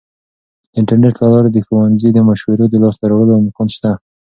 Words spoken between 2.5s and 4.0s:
د لاسته راوړلو امکان شته.